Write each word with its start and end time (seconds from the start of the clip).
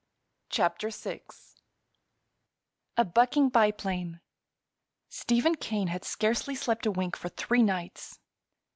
CHAPTER 0.49 0.89
VI 0.89 1.21
A 2.97 3.05
BUCKING 3.05 3.49
BIPLANE 3.49 4.19
Stephen 5.09 5.53
Kane 5.53 5.89
had 5.89 6.03
scarcely 6.05 6.55
slept 6.55 6.87
a 6.87 6.91
wink 6.91 7.15
for 7.15 7.29
three 7.29 7.61
nights. 7.61 8.17